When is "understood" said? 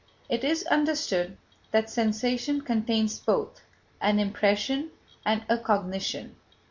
0.65-1.37